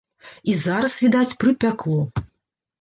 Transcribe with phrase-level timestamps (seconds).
[0.53, 2.03] І зараз, відаць, прыпякло.